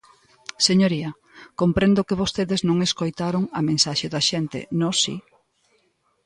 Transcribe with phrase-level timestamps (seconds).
[0.67, 1.09] Señoría,
[1.61, 5.15] comprendo que vostedes non escoitaron a mensaxe da xente, nós si.